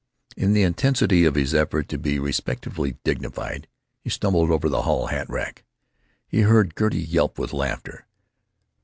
[0.35, 3.67] In the intensity of his effort to be resentfully dignified
[3.99, 5.63] he stumbled over the hall hat rack.
[6.27, 8.07] He heard Gertie yelp with laughter.